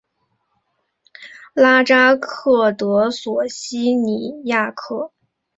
[1.53, 5.11] 拉扎克德索西尼亚克。